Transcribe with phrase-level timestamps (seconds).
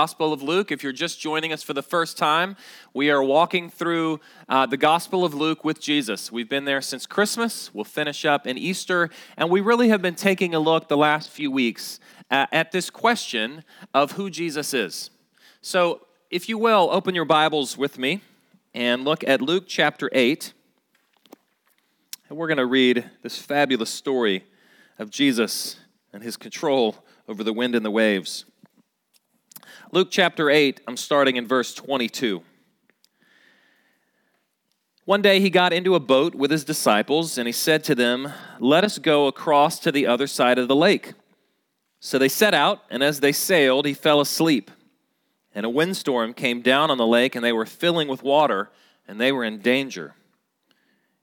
[0.00, 0.70] Gospel of Luke.
[0.70, 2.54] If you're just joining us for the first time,
[2.94, 6.30] we are walking through uh, the Gospel of Luke with Jesus.
[6.30, 7.74] We've been there since Christmas.
[7.74, 9.10] We'll finish up in Easter.
[9.36, 11.98] And we really have been taking a look the last few weeks
[12.30, 15.10] at, at this question of who Jesus is.
[15.62, 18.20] So, if you will, open your Bibles with me
[18.74, 20.52] and look at Luke chapter 8.
[22.28, 24.44] And we're going to read this fabulous story
[24.96, 25.80] of Jesus
[26.12, 28.44] and his control over the wind and the waves.
[29.90, 32.42] Luke chapter 8, I'm starting in verse 22.
[35.06, 38.30] One day he got into a boat with his disciples, and he said to them,
[38.60, 41.14] Let us go across to the other side of the lake.
[42.00, 44.70] So they set out, and as they sailed, he fell asleep.
[45.54, 48.68] And a windstorm came down on the lake, and they were filling with water,
[49.06, 50.14] and they were in danger.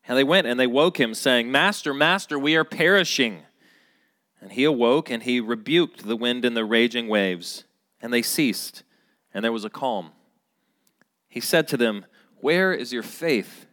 [0.07, 3.43] And they went and they woke him, saying, Master, Master, we are perishing.
[4.41, 7.63] And he awoke, and he rebuked the wind and the raging waves
[8.05, 8.83] and they ceased,
[9.33, 10.11] and there was a calm.
[11.27, 12.05] He said to them,
[12.39, 13.65] Where is your faith?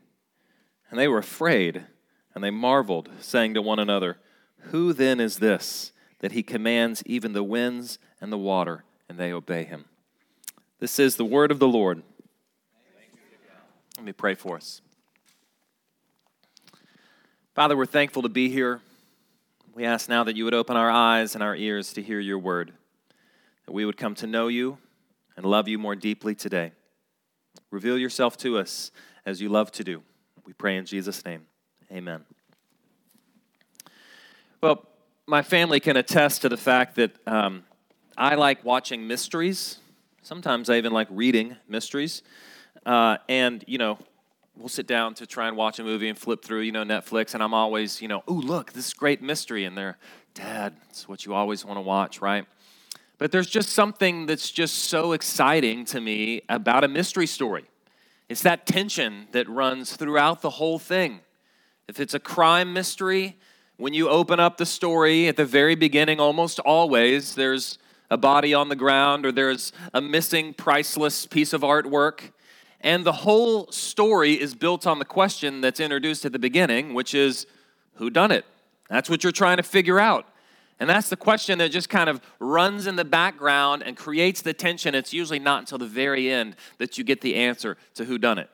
[0.88, 1.84] And they were afraid,
[2.34, 4.16] and they marveled, saying to one another,
[4.70, 9.34] Who then is this that he commands even the winds and the water, and they
[9.34, 9.84] obey him?
[10.78, 12.02] This is the word of the Lord.
[13.98, 14.80] Let me pray for us.
[17.54, 18.80] Father, we're thankful to be here.
[19.74, 22.38] We ask now that you would open our eyes and our ears to hear your
[22.38, 22.72] word
[23.66, 24.78] that we would come to know you
[25.36, 26.72] and love you more deeply today.
[27.70, 28.90] Reveal yourself to us
[29.24, 30.02] as you love to do.
[30.44, 31.46] We pray in Jesus' name.
[31.90, 32.24] Amen.
[34.60, 34.86] Well,
[35.26, 37.64] my family can attest to the fact that um,
[38.16, 39.78] I like watching mysteries.
[40.22, 42.22] Sometimes I even like reading mysteries.
[42.84, 43.98] Uh, and, you know,
[44.56, 47.34] we'll sit down to try and watch a movie and flip through, you know, Netflix,
[47.34, 49.64] and I'm always, you know, oh, look, this great mystery.
[49.64, 49.96] And they're,
[50.34, 52.46] Dad, it's what you always want to watch, right?
[53.18, 57.64] But there's just something that's just so exciting to me about a mystery story.
[58.28, 61.20] It's that tension that runs throughout the whole thing.
[61.88, 63.36] If it's a crime mystery,
[63.76, 67.78] when you open up the story at the very beginning, almost always there's
[68.10, 72.32] a body on the ground or there's a missing priceless piece of artwork.
[72.80, 77.14] And the whole story is built on the question that's introduced at the beginning, which
[77.14, 77.46] is
[77.94, 78.44] who done it?
[78.88, 80.26] That's what you're trying to figure out.
[80.82, 84.52] And that's the question that just kind of runs in the background and creates the
[84.52, 84.96] tension.
[84.96, 88.40] It's usually not until the very end that you get the answer to who done
[88.40, 88.50] it.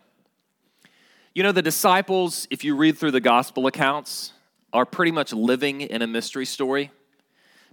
[1.34, 4.34] You know, the disciples, if you read through the gospel accounts,
[4.74, 6.90] are pretty much living in a mystery story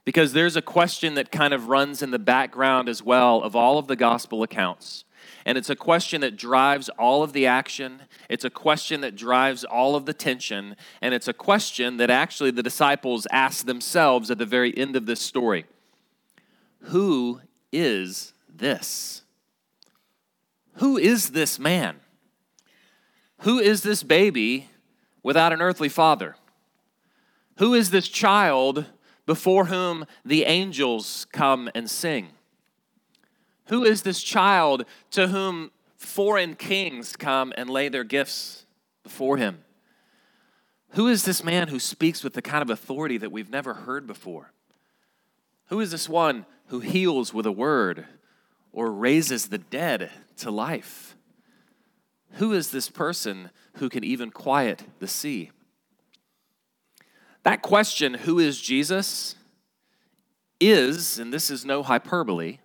[0.05, 3.77] because there's a question that kind of runs in the background as well of all
[3.77, 5.03] of the gospel accounts.
[5.45, 8.03] And it's a question that drives all of the action.
[8.29, 10.75] It's a question that drives all of the tension.
[11.01, 15.07] And it's a question that actually the disciples ask themselves at the very end of
[15.07, 15.65] this story
[16.81, 17.41] Who
[17.71, 19.23] is this?
[20.75, 21.97] Who is this man?
[23.41, 24.69] Who is this baby
[25.23, 26.35] without an earthly father?
[27.57, 28.85] Who is this child
[29.25, 32.29] before whom the angels come and sing?
[33.67, 38.65] Who is this child to whom foreign kings come and lay their gifts
[39.03, 39.63] before him?
[40.89, 44.07] Who is this man who speaks with the kind of authority that we've never heard
[44.07, 44.51] before?
[45.67, 48.05] Who is this one who heals with a word
[48.71, 51.15] or raises the dead to life?
[52.33, 55.51] Who is this person who can even quiet the sea?
[57.45, 59.35] That question, who is Jesus,
[60.59, 62.57] is, and this is no hyperbole,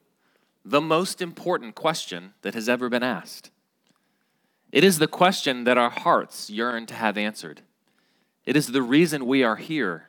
[0.64, 3.50] the most important question that has ever been asked.
[4.72, 7.60] It is the question that our hearts yearn to have answered.
[8.46, 10.08] It is the reason we are here.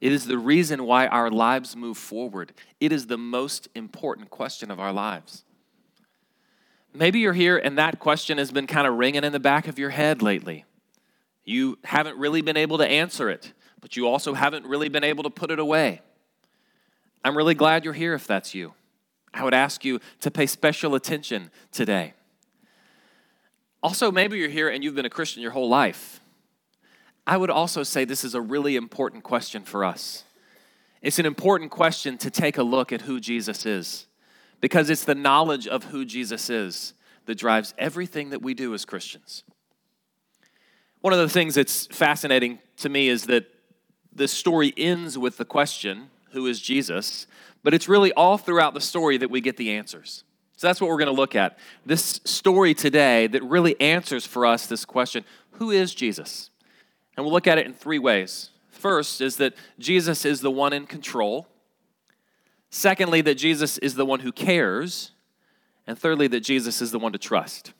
[0.00, 2.52] It is the reason why our lives move forward.
[2.80, 5.44] It is the most important question of our lives.
[6.92, 9.78] Maybe you're here and that question has been kind of ringing in the back of
[9.78, 10.64] your head lately.
[11.44, 15.24] You haven't really been able to answer it, but you also haven't really been able
[15.24, 16.02] to put it away.
[17.24, 18.74] I'm really glad you're here if that's you.
[19.32, 22.14] I would ask you to pay special attention today.
[23.82, 26.20] Also, maybe you're here and you've been a Christian your whole life.
[27.26, 30.24] I would also say this is a really important question for us.
[31.02, 34.06] It's an important question to take a look at who Jesus is
[34.60, 36.94] because it's the knowledge of who Jesus is
[37.26, 39.44] that drives everything that we do as Christians.
[41.00, 43.46] One of the things that's fascinating to me is that
[44.18, 47.26] the story ends with the question, Who is Jesus?
[47.62, 50.24] but it's really all throughout the story that we get the answers.
[50.56, 51.58] So that's what we're going to look at.
[51.86, 56.50] This story today that really answers for us this question who is Jesus?
[57.16, 58.50] And we'll look at it in three ways.
[58.70, 61.48] First is that Jesus is the one in control.
[62.70, 65.10] Secondly, that Jesus is the one who cares.
[65.86, 67.72] And thirdly, that Jesus is the one to trust.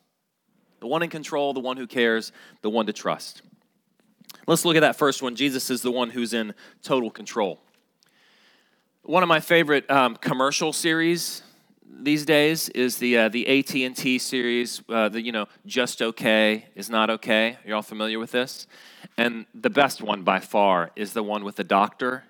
[0.81, 2.32] The one in control, the one who cares,
[2.62, 3.43] the one to trust.
[4.49, 5.37] Let's look at that first one.
[5.37, 7.61] Jesus is the one who's in total control.
[9.03, 11.43] One of my favorite um, commercial series
[11.87, 14.83] these days is the uh, the AT and T series.
[14.89, 17.59] Uh, the you know just okay is not okay.
[17.67, 18.67] You're all familiar with this,
[19.19, 22.25] and the best one by far is the one with the doctor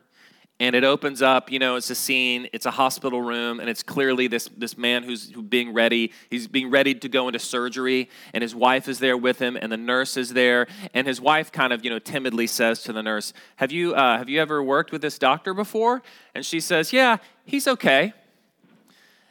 [0.61, 3.83] and it opens up you know it's a scene it's a hospital room and it's
[3.83, 8.43] clearly this, this man who's being ready he's being ready to go into surgery and
[8.43, 11.73] his wife is there with him and the nurse is there and his wife kind
[11.73, 14.93] of you know timidly says to the nurse have you uh, have you ever worked
[14.93, 16.03] with this doctor before?
[16.35, 18.13] And she says yeah he's okay.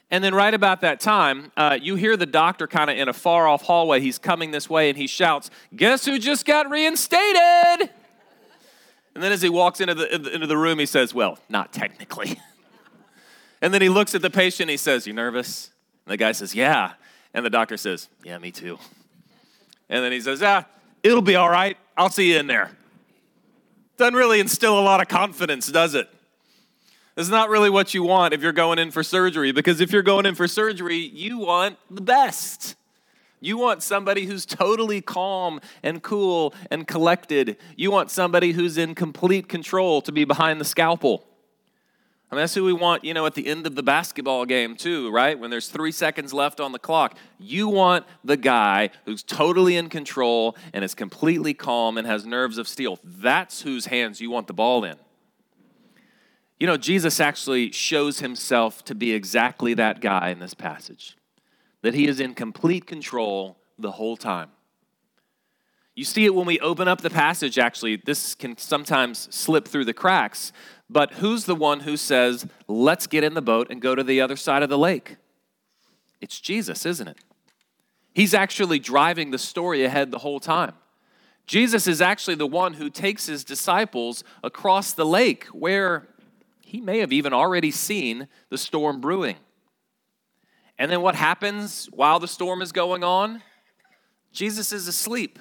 [0.10, 3.14] And then right about that time uh, you hear the doctor kind of in a
[3.14, 7.90] far off hallway he's coming this way and he shouts guess who just got reinstated
[9.18, 12.40] and then as he walks into the, into the room, he says, Well, not technically.
[13.64, 15.72] and then he looks at the patient, he says, You nervous?
[16.06, 16.94] And the guy says, Yeah.
[17.34, 18.78] And the doctor says, Yeah, me too.
[19.90, 20.68] And then he says, Ah,
[21.02, 21.78] it'll be all right.
[21.98, 22.70] I'll see you in there.
[23.98, 26.08] Doesn't really instill a lot of confidence, does it?
[27.16, 30.04] It's not really what you want if you're going in for surgery, because if you're
[30.04, 32.76] going in for surgery, you want the best.
[33.40, 37.58] You want somebody who's totally calm and cool and collected.
[37.76, 41.24] You want somebody who's in complete control to be behind the scalpel.
[42.30, 44.76] I mean, that's who we want, you know, at the end of the basketball game,
[44.76, 45.40] too, right?
[45.40, 47.18] When there's three seconds left on the clock.
[47.40, 52.58] You want the guy who's totally in control and is completely calm and has nerves
[52.58, 53.00] of steel.
[53.04, 54.98] That's whose hands you want the ball in.
[56.60, 61.17] You know, Jesus actually shows himself to be exactly that guy in this passage
[61.88, 64.50] that he is in complete control the whole time.
[65.96, 67.96] You see it when we open up the passage, actually.
[67.96, 70.52] This can sometimes slip through the cracks.
[70.90, 74.20] But who's the one who says, let's get in the boat and go to the
[74.20, 75.16] other side of the lake?
[76.20, 77.20] It's Jesus, isn't it?
[78.14, 80.74] He's actually driving the story ahead the whole time.
[81.46, 86.06] Jesus is actually the one who takes his disciples across the lake where
[86.60, 89.38] he may have even already seen the storm brewing.
[90.78, 93.42] And then what happens while the storm is going on?
[94.32, 95.40] Jesus is asleep.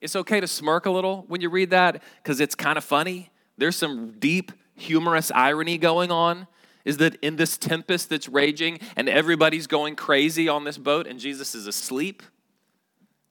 [0.00, 3.30] It's okay to smirk a little when you read that because it's kind of funny.
[3.56, 6.46] There's some deep, humorous irony going on.
[6.84, 11.18] Is that in this tempest that's raging and everybody's going crazy on this boat and
[11.18, 12.22] Jesus is asleep?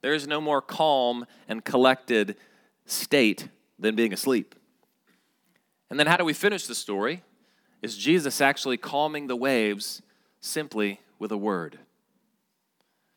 [0.02, 2.36] There is no more calm and collected
[2.86, 4.56] state than being asleep.
[5.88, 7.22] And then how do we finish the story?
[7.82, 10.02] Is Jesus actually calming the waves
[10.40, 11.78] simply with a word.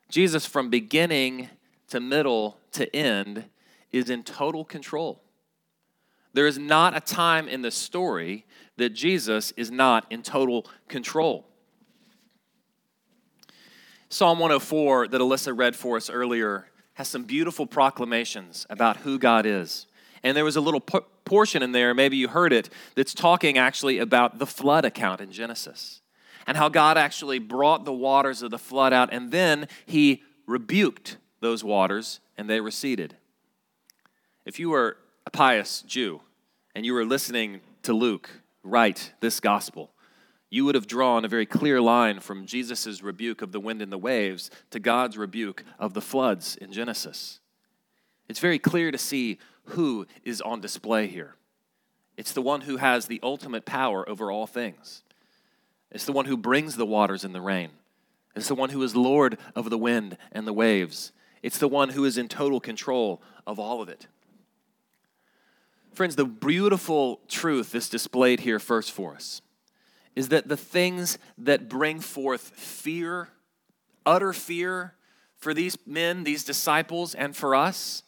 [0.10, 1.50] Jesus, from beginning
[1.90, 3.46] to middle to end,
[3.92, 5.22] is in total control.
[6.34, 8.46] There is not a time in the story
[8.78, 11.48] that Jesus is not in total control.
[14.10, 19.46] Psalm 104 that Alyssa read for us earlier has some beautiful proclamations about who God
[19.46, 19.88] is.
[20.24, 24.00] And there was a little portion in there, maybe you heard it, that's talking actually
[24.00, 26.02] about the flood account in Genesis
[26.48, 31.18] and how God actually brought the waters of the flood out, and then he rebuked
[31.42, 33.18] those waters, and they receded.
[34.46, 36.22] If you were a pious Jew
[36.74, 38.30] and you were listening to Luke
[38.64, 39.92] write this gospel,
[40.50, 43.92] you would have drawn a very clear line from Jesus' rebuke of the wind and
[43.92, 47.42] the waves to God's rebuke of the floods in Genesis.
[48.30, 51.36] It's very clear to see who is on display here.
[52.16, 55.04] It's the one who has the ultimate power over all things.
[55.92, 57.70] It's the one who brings the waters and the rain.
[58.36, 61.12] It's the one who is Lord of the wind and the waves.
[61.42, 64.08] It's the one who is in total control of all of it.
[65.94, 69.42] Friends, the beautiful truth is displayed here first for us
[70.16, 73.30] is that the things that bring forth fear,
[74.04, 74.96] utter fear
[75.36, 78.02] for these men, these disciples, and for us,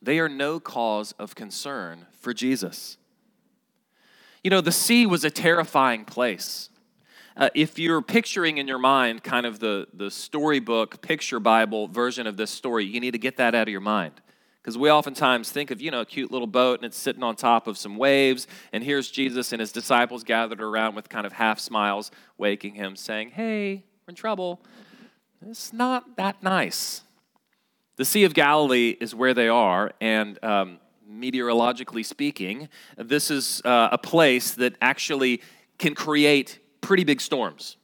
[0.00, 2.96] they are no cause of concern for Jesus.
[4.44, 6.70] You know, the sea was a terrifying place.
[7.38, 12.26] Uh, if you're picturing in your mind kind of the, the storybook, picture Bible version
[12.26, 14.20] of this story, you need to get that out of your mind.
[14.60, 17.36] Because we oftentimes think of, you know, a cute little boat and it's sitting on
[17.36, 21.32] top of some waves, and here's Jesus and his disciples gathered around with kind of
[21.32, 24.60] half smiles, waking him, saying, Hey, we're in trouble.
[25.46, 27.02] It's not that nice.
[27.94, 33.90] The Sea of Galilee is where they are, and um, meteorologically speaking, this is uh,
[33.92, 35.40] a place that actually
[35.78, 37.76] can create pretty big storms.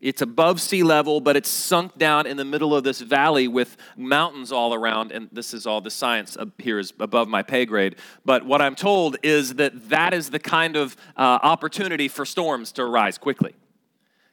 [0.00, 3.76] It's above sea level, but it's sunk down in the middle of this valley with
[3.98, 5.12] mountains all around.
[5.12, 7.96] And this is all the science here is above my pay grade.
[8.24, 12.72] But what I'm told is that that is the kind of uh, opportunity for storms
[12.72, 13.54] to arise quickly.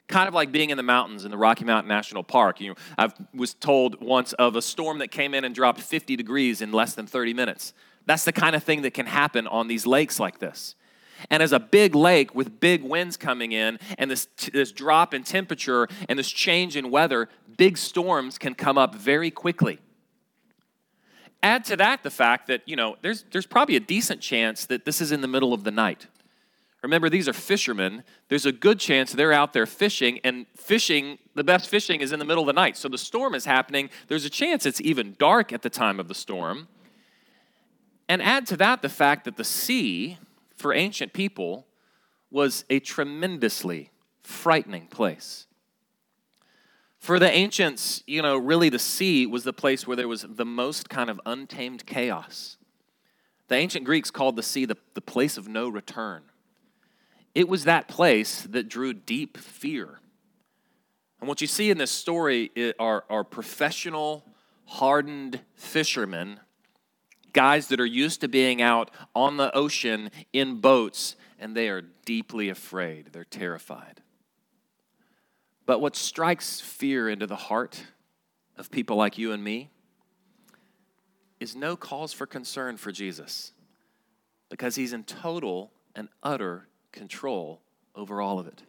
[0.07, 2.61] kind of like being in the mountains in the Rocky Mountain National Park.
[2.61, 6.15] You know, I was told once of a storm that came in and dropped 50
[6.15, 7.73] degrees in less than 30 minutes.
[8.05, 10.75] That's the kind of thing that can happen on these lakes like this.
[11.29, 15.23] And as a big lake with big winds coming in and this, this drop in
[15.23, 19.79] temperature and this change in weather, big storms can come up very quickly.
[21.43, 24.85] Add to that the fact that, you know, there's, there's probably a decent chance that
[24.85, 26.07] this is in the middle of the night.
[26.83, 28.03] Remember, these are fishermen.
[28.29, 32.19] There's a good chance they're out there fishing, and fishing, the best fishing is in
[32.19, 32.77] the middle of the night.
[32.77, 33.89] So the storm is happening.
[34.07, 36.67] There's a chance it's even dark at the time of the storm.
[38.07, 40.17] And add to that the fact that the sea,
[40.57, 41.67] for ancient people,
[42.29, 45.47] was a tremendously frightening place.
[46.99, 50.45] For the ancients, you know, really the sea was the place where there was the
[50.45, 52.57] most kind of untamed chaos.
[53.47, 56.23] The ancient Greeks called the sea the, the place of no return.
[57.33, 59.99] It was that place that drew deep fear.
[61.19, 64.25] And what you see in this story are, are professional,
[64.65, 66.39] hardened fishermen,
[67.37, 71.83] guys that are used to being out on the ocean in boats, and they are
[72.03, 73.09] deeply afraid.
[73.11, 74.01] They're terrified.
[75.67, 77.83] But what strikes fear into the heart
[78.57, 79.69] of people like you and me
[81.39, 83.51] is no cause for concern for Jesus
[84.49, 87.61] because he's in total and utter control
[87.93, 88.63] over all of it.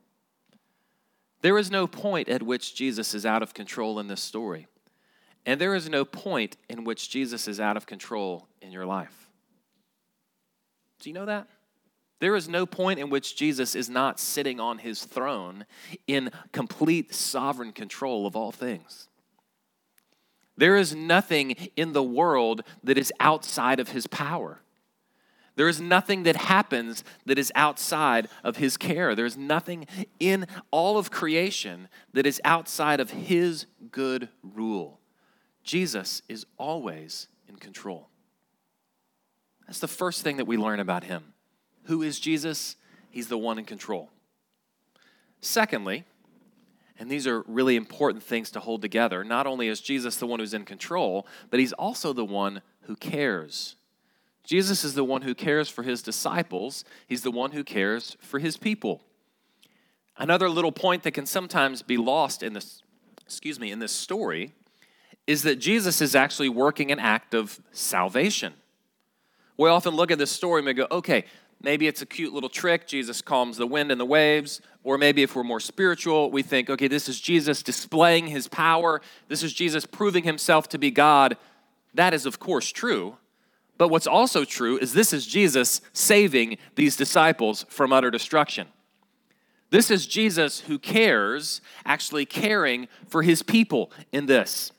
[1.40, 4.66] There is no point at which Jesus is out of control in this story.
[5.48, 9.30] And there is no point in which Jesus is out of control in your life.
[11.00, 11.48] Do you know that?
[12.20, 15.64] There is no point in which Jesus is not sitting on his throne
[16.06, 19.08] in complete sovereign control of all things.
[20.58, 24.60] There is nothing in the world that is outside of his power.
[25.56, 29.14] There is nothing that happens that is outside of his care.
[29.14, 29.86] There's nothing
[30.20, 35.00] in all of creation that is outside of his good rule.
[35.68, 38.08] Jesus is always in control.
[39.66, 41.34] That's the first thing that we learn about him.
[41.84, 42.76] Who is Jesus?
[43.10, 44.08] He's the one in control.
[45.42, 46.04] Secondly,
[46.98, 50.40] and these are really important things to hold together, not only is Jesus the one
[50.40, 53.76] who's in control, but he's also the one who cares.
[54.44, 58.38] Jesus is the one who cares for his disciples, he's the one who cares for
[58.38, 59.02] his people.
[60.16, 62.80] Another little point that can sometimes be lost in this
[63.26, 64.54] excuse me in this story
[65.28, 68.54] is that Jesus is actually working an act of salvation.
[69.56, 71.25] We often look at this story and we go, okay,
[71.61, 72.87] Maybe it's a cute little trick.
[72.87, 74.61] Jesus calms the wind and the waves.
[74.85, 79.00] Or maybe if we're more spiritual, we think, okay, this is Jesus displaying his power.
[79.26, 81.37] This is Jesus proving himself to be God.
[81.94, 83.16] That is, of course, true.
[83.76, 88.68] But what's also true is this is Jesus saving these disciples from utter destruction.
[89.70, 94.73] This is Jesus who cares, actually caring for his people in this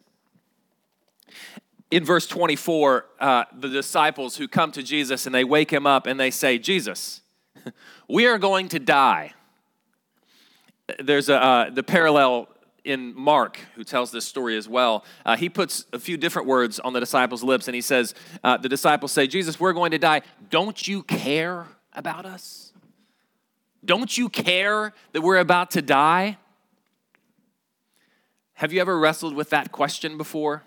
[1.91, 6.05] in verse 24, uh, the disciples who come to Jesus and they wake him up
[6.05, 7.21] and they say, Jesus,
[8.07, 9.33] we are going to die.
[10.99, 12.47] There's a, uh, the parallel
[12.83, 15.03] in Mark, who tells this story as well.
[15.25, 18.57] Uh, he puts a few different words on the disciples' lips and he says, uh,
[18.57, 20.21] The disciples say, Jesus, we're going to die.
[20.49, 22.71] Don't you care about us?
[23.83, 26.37] Don't you care that we're about to die?
[28.53, 30.63] Have you ever wrestled with that question before?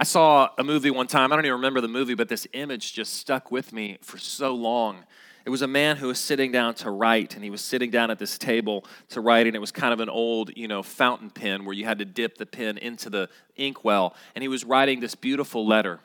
[0.00, 1.32] I saw a movie one time.
[1.32, 4.54] I don't even remember the movie, but this image just stuck with me for so
[4.54, 4.98] long.
[5.44, 8.08] It was a man who was sitting down to write, and he was sitting down
[8.08, 11.30] at this table to write, and it was kind of an old, you know, fountain
[11.30, 14.14] pen where you had to dip the pen into the inkwell.
[14.36, 15.98] And he was writing this beautiful letter.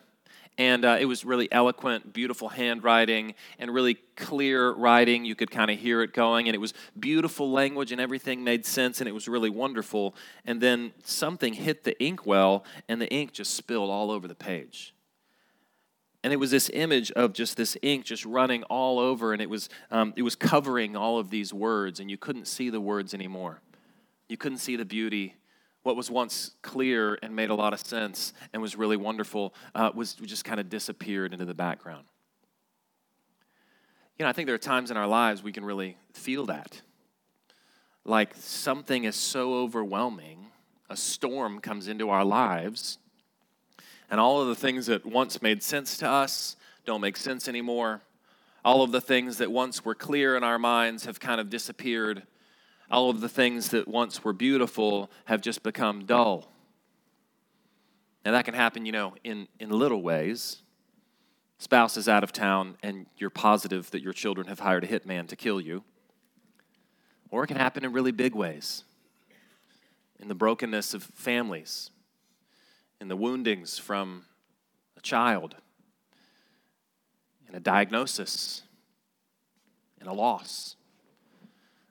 [0.57, 5.25] And uh, it was really eloquent, beautiful handwriting, and really clear writing.
[5.25, 8.63] You could kind of hear it going, and it was beautiful language, and everything made
[8.63, 10.15] sense, and it was really wonderful.
[10.45, 14.93] And then something hit the inkwell, and the ink just spilled all over the page.
[16.24, 19.50] And it was this image of just this ink just running all over, and it
[19.50, 23.15] was, um, it was covering all of these words, and you couldn't see the words
[23.15, 23.60] anymore.
[24.29, 25.36] You couldn't see the beauty
[25.84, 29.92] what was once clear and made a lot of sense and was really wonderful uh,
[29.94, 32.06] was just kind of disappeared into the background.
[34.18, 36.82] You know, I think there are times in our lives we can really feel that.
[38.06, 40.48] Like something is so overwhelming,
[40.90, 42.98] a storm comes into our lives,
[44.10, 48.02] and all of the things that once made sense to us don't make sense anymore.
[48.66, 52.24] All of the things that once were clear in our minds have kind of disappeared
[52.92, 56.52] all of the things that once were beautiful have just become dull.
[58.25, 60.62] Now, that can happen, you know, in, in little ways.
[61.58, 65.28] Spouse is out of town, and you're positive that your children have hired a hitman
[65.28, 65.84] to kill you.
[67.32, 68.84] Or it can happen in really big ways
[70.20, 71.92] in the brokenness of families,
[73.02, 74.24] in the woundings from
[74.96, 75.56] a child,
[77.50, 78.63] in a diagnosis,
[80.00, 80.78] in a loss.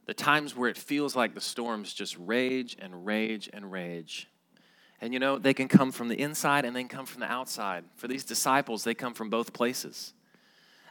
[0.06, 4.28] The times where it feels like the storms just rage and rage and rage.
[5.00, 7.30] And you know, they can come from the inside and they can come from the
[7.30, 7.84] outside.
[7.96, 10.12] For these disciples, they come from both places.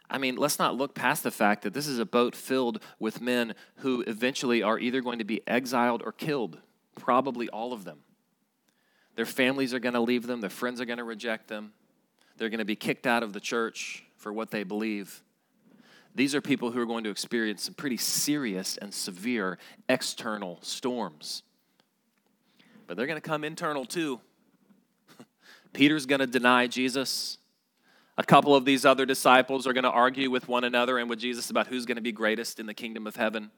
[0.10, 3.22] I mean, let's not look past the fact that this is a boat filled with
[3.22, 6.60] men who eventually are either going to be exiled or killed,
[7.00, 8.00] probably all of them.
[9.16, 11.72] Their families are going to leave them, their friends are going to reject them,
[12.36, 15.24] they're going to be kicked out of the church for what they believe.
[16.14, 21.44] These are people who are going to experience some pretty serious and severe external storms.
[22.88, 24.20] But they're going to come internal too.
[25.74, 27.38] Peter's going to deny Jesus.
[28.18, 31.20] A couple of these other disciples are going to argue with one another and with
[31.20, 33.52] Jesus about who's going to be greatest in the kingdom of heaven.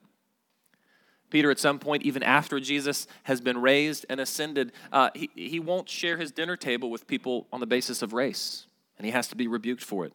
[1.31, 5.59] Peter, at some point, even after Jesus has been raised and ascended, uh, he, he
[5.59, 8.67] won't share his dinner table with people on the basis of race,
[8.99, 10.13] and he has to be rebuked for it.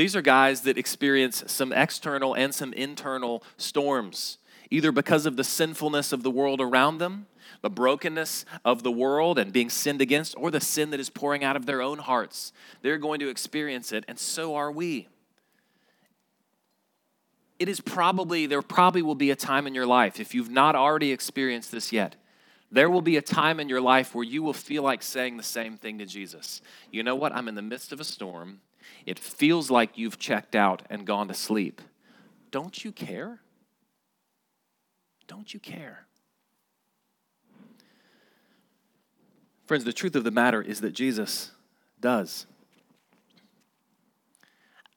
[0.00, 4.38] These are guys that experience some external and some internal storms,
[4.70, 7.26] either because of the sinfulness of the world around them
[7.60, 11.44] the brokenness of the world and being sinned against, or the sin that is pouring
[11.44, 12.54] out of their own hearts.
[12.80, 15.08] They're going to experience it, and so are we.
[17.58, 20.74] It is probably, there probably will be a time in your life, if you've not
[20.74, 22.16] already experienced this yet,
[22.72, 25.42] there will be a time in your life where you will feel like saying the
[25.42, 26.62] same thing to Jesus.
[26.90, 27.34] You know what?
[27.34, 28.60] I'm in the midst of a storm.
[29.06, 31.82] It feels like you've checked out and gone to sleep.
[32.50, 33.40] Don't you care?
[35.26, 36.06] Don't you care?
[39.66, 41.52] Friends, the truth of the matter is that Jesus
[42.00, 42.46] does.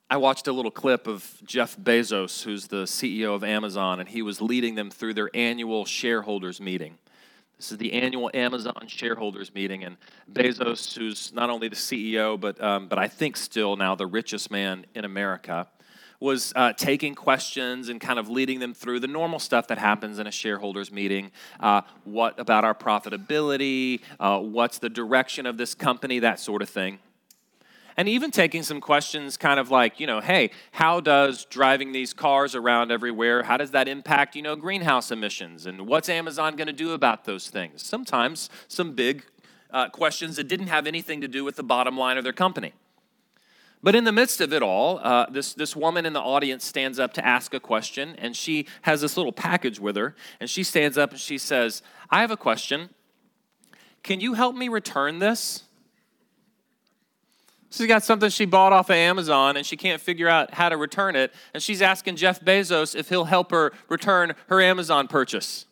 [0.10, 4.22] I watched a little clip of Jeff Bezos, who's the CEO of Amazon, and he
[4.22, 6.98] was leading them through their annual shareholders meeting.
[7.58, 9.98] This is the annual Amazon shareholders meeting, and
[10.32, 14.52] Bezos, who's not only the CEO, but, um, but I think still now the richest
[14.52, 15.68] man in America,
[16.20, 20.20] was uh, taking questions and kind of leading them through the normal stuff that happens
[20.20, 21.32] in a shareholders meeting.
[21.60, 24.00] Uh, what about our profitability?
[24.20, 26.20] Uh, what's the direction of this company?
[26.20, 27.00] That sort of thing.
[27.96, 32.14] And even taking some questions, kind of like, you know, hey, how does driving these
[32.14, 35.66] cars around everywhere, how does that impact, you know, greenhouse emissions?
[35.66, 37.84] And what's Amazon going to do about those things?
[37.86, 39.26] Sometimes some big
[39.72, 42.74] uh, questions that didn't have anything to do with the bottom line of their company.
[43.84, 47.00] But in the midst of it all, uh, this, this woman in the audience stands
[47.00, 50.16] up to ask a question, and she has this little package with her.
[50.40, 52.92] And she stands up and she says, I have a question.
[54.02, 55.64] Can you help me return this?
[57.74, 60.78] She's got something she bought off of Amazon and she can't figure out how to
[60.78, 61.34] return it.
[61.56, 65.66] And she's asking Jeff Bezos if he'll help her return her Amazon purchase.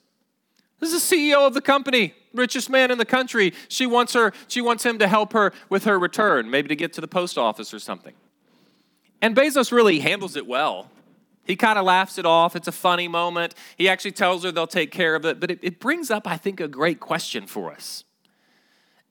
[0.80, 3.54] This is the CEO of the company, richest man in the country.
[3.68, 6.92] She wants her, she wants him to help her with her return, maybe to get
[6.94, 8.16] to the post office or something.
[9.22, 10.90] And Bezos really handles it well.
[11.46, 12.56] He kind of laughs it off.
[12.56, 13.54] It's a funny moment.
[13.78, 15.40] He actually tells her they'll take care of it.
[15.40, 18.06] But it, it brings up, I think, a great question for us.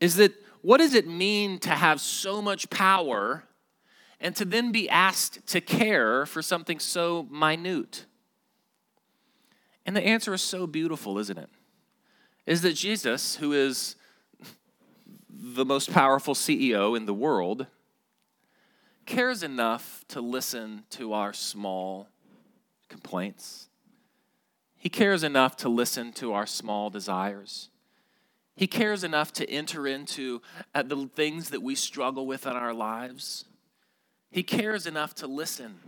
[0.00, 3.44] Is that what does it mean to have so much power
[4.20, 8.07] and to then be asked to care for something so minute?
[9.87, 11.49] And the answer is so beautiful, isn't it?
[12.51, 13.94] is that Jesus, who is
[15.29, 17.68] the most powerful CEO in the world,
[19.07, 22.09] cares enough to listen to our small
[22.88, 23.68] complaints.
[24.77, 27.68] He cares enough to listen to our small desires.
[28.61, 30.42] He cares enough to enter into
[30.75, 33.46] uh, the things that we struggle with in our lives.
[34.31, 35.81] He cares enough to listen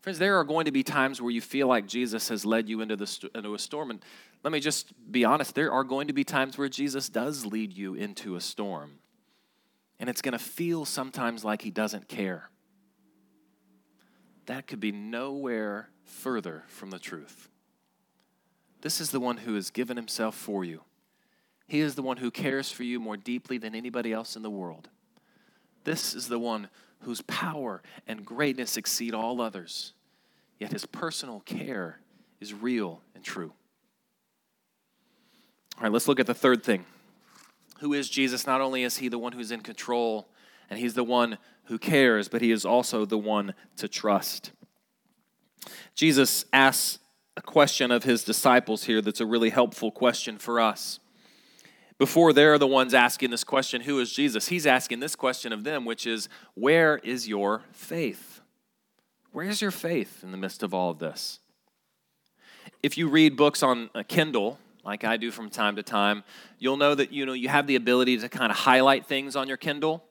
[0.00, 2.80] Friends, there are going to be times where you feel like Jesus has led you
[2.80, 3.90] into, the, into a storm.
[3.90, 4.02] And
[4.42, 7.72] let me just be honest there are going to be times where Jesus does lead
[7.72, 8.92] you into a storm.
[9.98, 12.48] And it's going to feel sometimes like he doesn't care.
[14.46, 17.50] That could be nowhere further from the truth.
[18.80, 20.80] This is the one who has given himself for you.
[21.70, 24.50] He is the one who cares for you more deeply than anybody else in the
[24.50, 24.88] world.
[25.84, 26.68] This is the one
[27.02, 29.92] whose power and greatness exceed all others,
[30.58, 32.00] yet his personal care
[32.40, 33.52] is real and true.
[35.76, 36.86] All right, let's look at the third thing.
[37.78, 38.48] Who is Jesus?
[38.48, 40.26] Not only is he the one who's in control
[40.70, 44.50] and he's the one who cares, but he is also the one to trust.
[45.94, 46.98] Jesus asks
[47.36, 50.98] a question of his disciples here that's a really helpful question for us.
[52.00, 54.48] Before they're the ones asking this question, who is Jesus?
[54.48, 58.40] He's asking this question of them, which is, where is your faith?
[59.30, 61.38] Where's your faith in the midst of all of this?
[62.82, 66.24] if you read books on a Kindle, like I do from time to time,
[66.58, 69.48] you'll know that you know you have the ability to kind of highlight things on
[69.48, 70.04] your Kindle.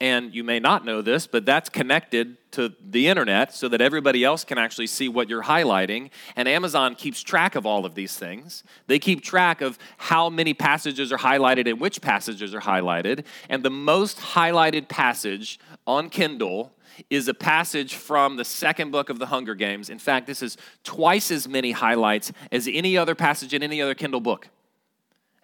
[0.00, 4.24] And you may not know this, but that's connected to the internet so that everybody
[4.24, 6.10] else can actually see what you're highlighting.
[6.34, 8.64] And Amazon keeps track of all of these things.
[8.88, 13.24] They keep track of how many passages are highlighted and which passages are highlighted.
[13.48, 16.74] And the most highlighted passage on Kindle
[17.08, 19.90] is a passage from the second book of the Hunger Games.
[19.90, 23.94] In fact, this is twice as many highlights as any other passage in any other
[23.94, 24.48] Kindle book.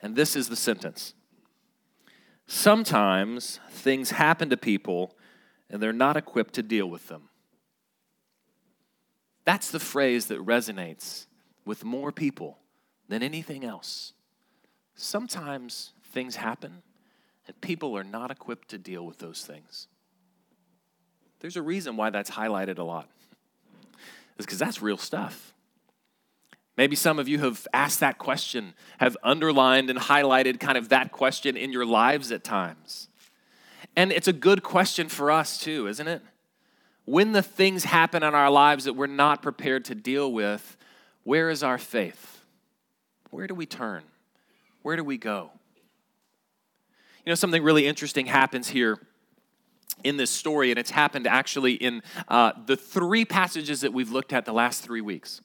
[0.03, 1.15] And this is the sentence
[2.53, 5.17] Sometimes things happen to people
[5.71, 7.29] and they're not equipped to deal with them.
[9.45, 11.27] That's the phrase that resonates
[11.65, 12.59] with more people
[13.09, 14.15] than anything else.
[14.97, 16.83] Sometimes things happen
[17.47, 19.87] and people are not equipped to deal with those things.
[21.39, 23.09] There's a reason why that's highlighted a lot.
[24.37, 25.55] It's because that's real stuff.
[26.81, 31.13] Maybe some of you have asked that question, have underlined and highlighted kind of that
[31.13, 33.09] question in your lives at times.
[33.97, 36.23] And it's a good question for us too, isn't it?
[37.05, 40.79] When the things happen in our lives that we're not prepared to deal with,
[41.23, 42.47] where is our faith?
[43.29, 44.03] Where do we turn?
[44.81, 45.51] Where do we go?
[47.27, 48.99] You know, something really interesting happens here
[50.03, 54.33] in this story, and it's happened actually in uh, the three passages that we've looked
[54.33, 55.43] at the last three weeks.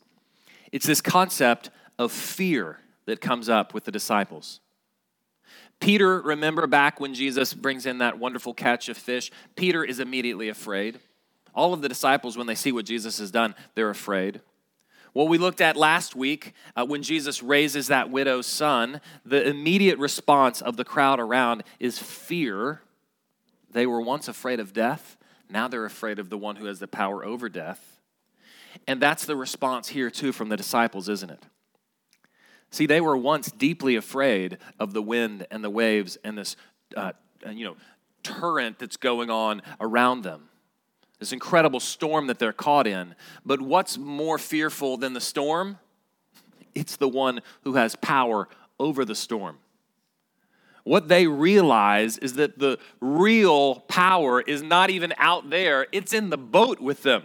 [0.72, 4.60] It's this concept of fear that comes up with the disciples.
[5.80, 9.32] Peter, remember back when Jesus brings in that wonderful catch of fish?
[9.56, 11.00] Peter is immediately afraid.
[11.54, 14.42] All of the disciples, when they see what Jesus has done, they're afraid.
[15.14, 19.98] What we looked at last week, uh, when Jesus raises that widow's son, the immediate
[19.98, 22.82] response of the crowd around is fear.
[23.72, 25.16] They were once afraid of death,
[25.50, 27.95] now they're afraid of the one who has the power over death.
[28.88, 31.44] And that's the response here, too, from the disciples, isn't it?
[32.72, 36.56] See, they were once deeply afraid of the wind and the waves and this,
[36.98, 37.14] uh,
[37.50, 37.78] you know,
[38.24, 40.50] torrent that's going on around them.
[41.20, 43.16] This incredible storm that they're caught in.
[43.46, 45.80] But what's more fearful than the storm?
[46.74, 49.58] It's the one who has power over the storm.
[50.84, 56.30] What they realize is that the real power is not even out there, it's in
[56.30, 57.24] the boat with them.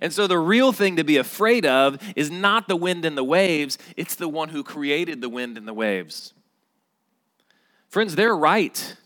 [0.00, 3.24] And so the real thing to be afraid of is not the wind and the
[3.24, 6.34] waves, it's the one who created the wind and the waves.
[7.88, 8.96] Friends, they're right.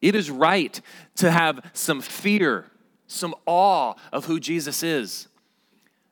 [0.00, 0.80] It is right
[1.16, 2.66] to have some fear,
[3.06, 5.28] some awe of who Jesus is.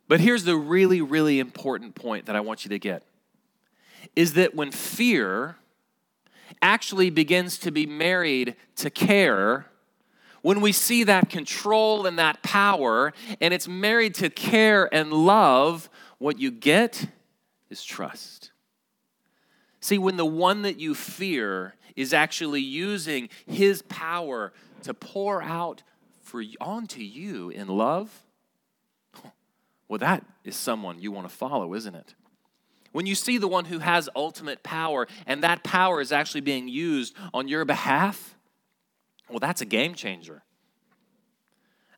[0.08, 3.02] But here's the really, really important point that I want you to get
[4.16, 5.56] is that when fear
[6.60, 9.66] actually begins to be married to care,
[10.42, 15.88] when we see that control and that power, and it's married to care and love,
[16.18, 17.06] what you get
[17.70, 18.50] is trust.
[19.80, 24.52] See, when the one that you fear is actually using his power
[24.82, 25.82] to pour out
[26.22, 28.24] for onto you in love,
[29.88, 32.14] well, that is someone you want to follow, isn't it?
[32.92, 36.68] When you see the one who has ultimate power and that power is actually being
[36.68, 38.36] used on your behalf,
[39.32, 40.42] well, that's a game changer.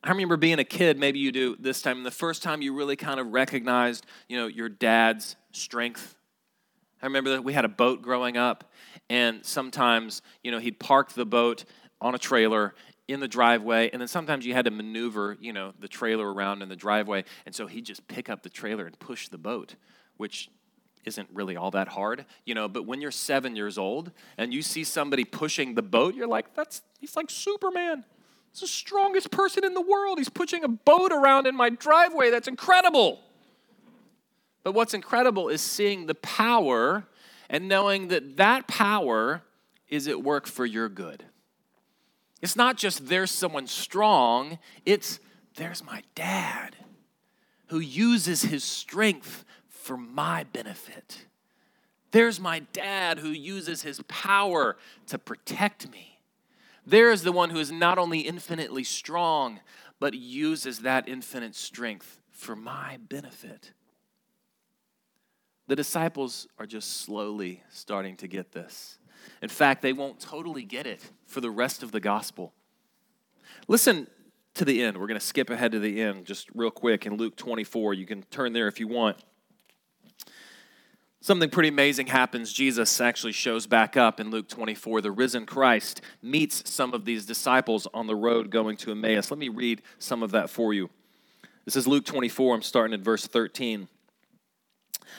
[0.03, 2.95] I remember being a kid, maybe you do this time, the first time you really
[2.95, 6.15] kind of recognized, you know, your dad's strength.
[7.03, 8.71] I remember that we had a boat growing up,
[9.09, 11.65] and sometimes, you know, he'd park the boat
[12.01, 12.75] on a trailer
[13.09, 16.63] in the driveway, and then sometimes you had to maneuver, you know, the trailer around
[16.63, 19.75] in the driveway, and so he'd just pick up the trailer and push the boat,
[20.17, 20.51] which
[21.05, 24.63] isn't really all that hard, you know, but when you're seven years old and you
[24.63, 28.05] see somebody pushing the boat, you're like, that's, he's like Superman.
[28.53, 30.19] He's the strongest person in the world.
[30.19, 32.31] He's pushing a boat around in my driveway.
[32.31, 33.21] That's incredible.
[34.63, 37.07] But what's incredible is seeing the power
[37.51, 39.43] and knowing that that power
[39.89, 41.25] is at work for your good.
[42.41, 45.21] It's not just there's someone strong, it's
[45.57, 46.77] there's my dad
[47.69, 49.45] who uses his strength
[49.85, 51.27] for my benefit.
[52.11, 56.21] There's my dad who uses his power to protect me.
[56.87, 59.61] There is the one who is not only infinitely strong,
[60.01, 63.73] but uses that infinite strength for my benefit.
[65.67, 68.99] The disciples are just slowly starting to get this.
[69.43, 72.55] In fact, they won't totally get it for the rest of the gospel.
[73.69, 74.07] Listen
[74.55, 74.97] to the end.
[74.97, 77.93] We're going to skip ahead to the end just real quick in Luke 24.
[77.93, 79.19] You can turn there if you want
[81.25, 82.53] something pretty amazing happens.
[82.53, 85.01] Jesus actually shows back up in Luke 24.
[85.01, 89.31] The risen Christ meets some of these disciples on the road going to Emmaus.
[89.31, 90.91] Let me read some of that for you.
[91.65, 92.57] This is Luke 24.
[92.57, 93.89] I'm starting at verse 13.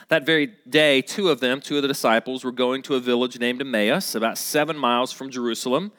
[0.09, 3.39] That very day, two of them, two of the disciples, were going to a village
[3.39, 5.91] named Emmaus, about seven miles from Jerusalem.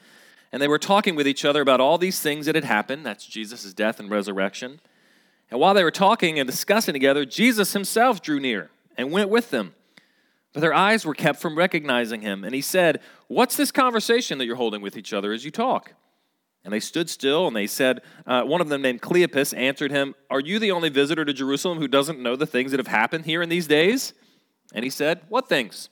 [0.53, 3.05] And they were talking with each other about all these things that had happened.
[3.05, 4.79] That's Jesus' death and resurrection.
[5.51, 9.51] And while they were talking and discussing together, Jesus himself drew near and went with
[9.51, 9.75] them.
[10.57, 12.43] But their eyes were kept from recognizing him.
[12.43, 15.93] And he said, What's this conversation that you're holding with each other as you talk?
[16.65, 20.15] And they stood still, and they said, uh, One of them, named Cleopas, answered him,
[20.31, 23.27] Are you the only visitor to Jerusalem who doesn't know the things that have happened
[23.27, 24.15] here in these days?
[24.73, 25.91] And he said, What things?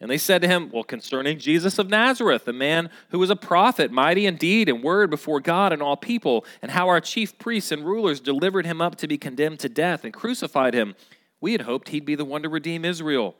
[0.00, 3.36] And they said to him, Well, concerning Jesus of Nazareth, a man who was a
[3.36, 7.38] prophet, mighty in deed and word before God and all people, and how our chief
[7.38, 10.96] priests and rulers delivered him up to be condemned to death and crucified him.
[11.40, 13.36] We had hoped he'd be the one to redeem Israel.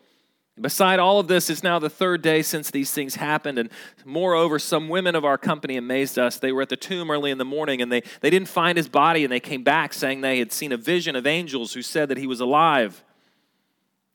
[0.58, 3.58] Beside all of this, it's now the third day since these things happened.
[3.58, 3.68] And
[4.06, 6.38] moreover, some women of our company amazed us.
[6.38, 8.88] They were at the tomb early in the morning and they, they didn't find his
[8.88, 12.08] body, and they came back saying they had seen a vision of angels who said
[12.08, 13.04] that he was alive.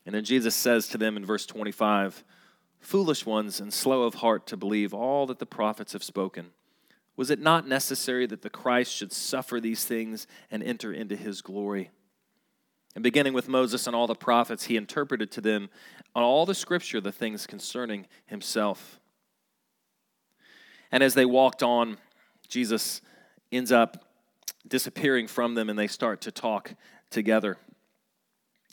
[0.05, 2.23] And then Jesus says to them in verse 25
[2.79, 6.49] Foolish ones and slow of heart to believe all that the prophets have spoken.
[7.15, 11.43] Was it not necessary that the Christ should suffer these things and enter into his
[11.43, 11.91] glory?
[12.93, 15.69] And beginning with Moses and all the prophets, he interpreted to them
[16.13, 18.99] on all the scripture the things concerning himself.
[20.91, 21.97] And as they walked on,
[22.49, 23.01] Jesus
[23.51, 24.05] ends up
[24.67, 26.75] disappearing from them and they start to talk
[27.09, 27.57] together.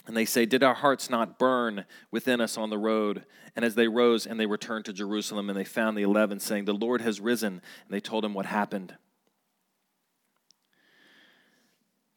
[0.07, 3.25] And they say, Did our hearts not burn within us on the road?
[3.55, 6.65] And as they rose and they returned to Jerusalem, and they found the eleven, saying,
[6.65, 7.53] The Lord has risen.
[7.55, 8.97] And they told him what happened.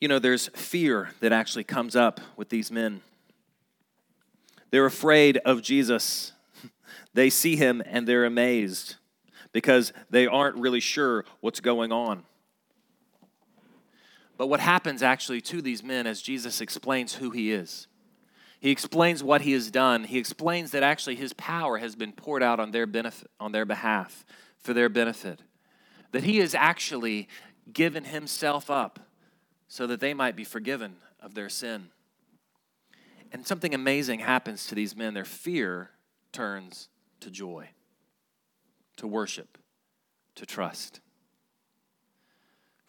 [0.02, 3.02] You know, there's fear that actually comes up with these men.
[4.72, 6.34] They're afraid of Jesus.
[7.14, 8.96] They see him and they're amazed
[9.52, 12.24] because they aren't really sure what's going on.
[14.38, 17.88] But what happens actually to these men as Jesus explains who he is?
[18.62, 20.06] He explains what he has done.
[20.06, 23.66] He explains that actually his power has been poured out on their benefit, on their
[23.66, 24.26] behalf,
[24.58, 25.42] for their benefit.
[26.14, 27.28] That he has actually
[27.74, 29.02] given himself up
[29.72, 31.88] so that they might be forgiven of their sin.
[33.32, 35.14] And something amazing happens to these men.
[35.14, 35.92] Their fear
[36.34, 36.90] turns
[37.22, 37.70] to joy,
[38.98, 39.58] to worship,
[40.36, 41.00] to trust.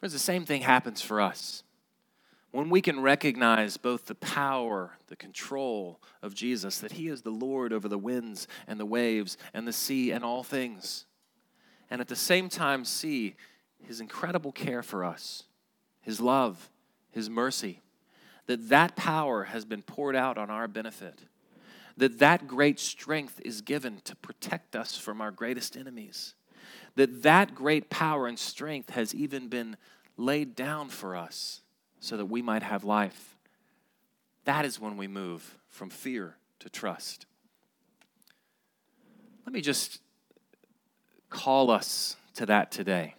[0.01, 1.63] Friends, the same thing happens for us.
[2.51, 7.31] When we can recognize both the power, the control of Jesus, that He is the
[7.31, 11.07] Lord over the winds and the waves and the sea and all things,
[11.89, 13.37] and at the same time see
[13.79, 15.45] His incredible care for us,
[16.03, 16.71] His love,
[17.11, 17.81] His mercy,
[18.47, 21.21] that that power has been poured out on our benefit,
[21.97, 26.35] that that great strength is given to protect us from our greatest enemies
[26.95, 29.77] that that great power and strength has even been
[30.17, 31.61] laid down for us
[32.01, 33.37] so that we might have life.
[34.45, 37.27] That is when we move from fear to trust.
[39.47, 40.01] Let me just
[41.31, 43.15] call us to that today.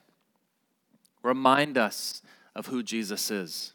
[1.24, 2.22] Remind us
[2.56, 3.74] of who Jesus is.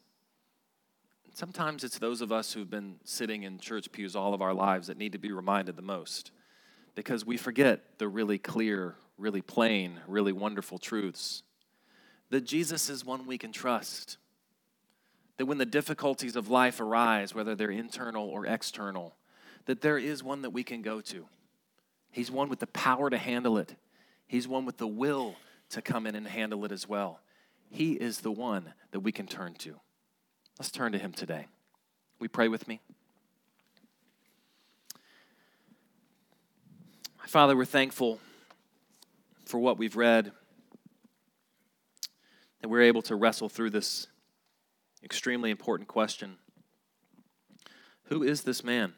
[1.34, 4.88] Sometimes it's those of us who've been sitting in church pews all of our lives
[4.88, 6.32] that need to be reminded the most
[6.96, 11.44] because we forget the really clear, really plain, really wonderful truths.
[12.30, 14.16] That Jesus is one we can trust.
[15.36, 19.14] That when the difficulties of life arise, whether they're internal or external,
[19.66, 21.26] that there is one that we can go to.
[22.10, 23.76] He's one with the power to handle it,
[24.26, 25.36] He's one with the will
[25.70, 27.20] to come in and handle it as well.
[27.70, 29.76] He is the one that we can turn to.
[30.58, 31.46] Let's turn to Him today.
[32.18, 32.80] We pray with me.
[37.26, 38.20] Father, we're thankful
[39.44, 40.32] for what we've read,
[42.60, 44.06] that we're able to wrestle through this
[45.04, 46.38] extremely important question
[48.04, 48.94] Who is this man?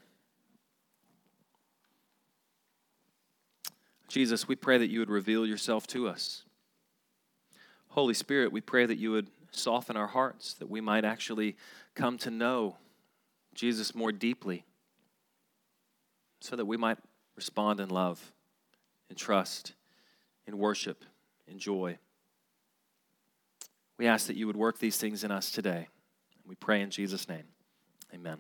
[4.09, 6.45] Jesus, we pray that you would reveal yourself to us.
[7.91, 11.57] Holy Spirit, we pray that you would soften our hearts, that we might actually
[11.95, 12.77] come to know
[13.53, 14.65] Jesus more deeply,
[16.41, 16.99] so that we might
[17.37, 18.33] respond in love,
[19.09, 19.73] in trust,
[20.47, 21.05] in worship,
[21.49, 21.99] in joy.
[23.99, 25.89] We ask that you would work these things in us today.
[26.47, 27.45] We pray in Jesus' name.
[28.15, 28.39] Amen.